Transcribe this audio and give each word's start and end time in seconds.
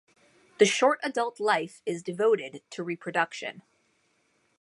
The 0.57 0.65
short 0.65 0.99
adult 1.03 1.39
life 1.39 1.83
is 1.85 2.01
devoted 2.01 2.63
to 2.71 2.81
reproduction. 2.83 3.61